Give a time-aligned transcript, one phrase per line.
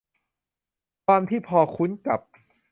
[1.05, 2.19] ความที่พอคุ้นกับ